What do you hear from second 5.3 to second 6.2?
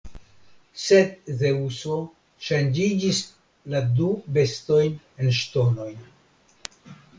ŝtonojn.